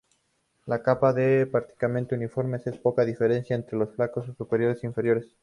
La 0.65 0.81
capa 0.81 1.13
es 1.15 1.47
prácticamente 1.49 2.15
uniforme 2.15 2.59
con 2.59 2.73
poca 2.81 3.05
diferencia 3.05 3.55
entre 3.55 3.77
los 3.77 3.91
flancos 3.93 4.33
superiores 4.35 4.83
e 4.83 4.87
inferiores. 4.87 5.37